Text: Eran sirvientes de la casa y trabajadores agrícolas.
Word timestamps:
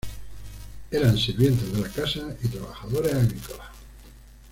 Eran 0.89 1.15
sirvientes 1.15 1.71
de 1.71 1.79
la 1.79 1.87
casa 1.87 2.21
y 2.43 2.47
trabajadores 2.47 3.13
agrícolas. 3.13 3.67